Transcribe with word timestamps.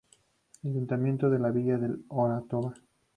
Ayuntamiento 0.63 1.29
de 1.29 1.37
la 1.37 1.51
Villa 1.51 1.77
de 1.77 1.89
La 1.89 1.97
Orotava. 2.07 2.73